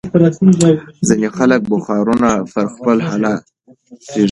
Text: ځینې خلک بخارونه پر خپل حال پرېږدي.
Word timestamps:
ځینې 1.07 1.27
خلک 1.37 1.61
بخارونه 1.71 2.29
پر 2.51 2.65
خپل 2.73 2.97
حال 3.07 3.23
پرېږدي. 3.35 3.39